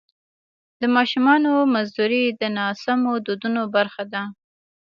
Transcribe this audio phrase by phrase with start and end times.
[0.81, 4.23] د ماشومانو مزدوري د ناسمو دودونو برخه ده.